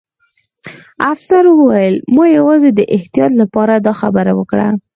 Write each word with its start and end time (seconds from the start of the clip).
افسر 1.11 1.43
وویل 1.49 1.95
چې 1.99 2.03
ما 2.15 2.25
یوازې 2.37 2.69
د 2.73 2.81
احتیاط 2.97 3.31
لپاره 3.41 3.73
دا 3.85 3.93
خبره 4.01 4.31
وکړه 4.35 4.67